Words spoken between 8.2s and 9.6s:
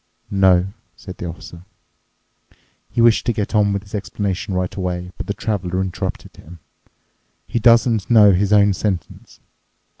his own sentence?"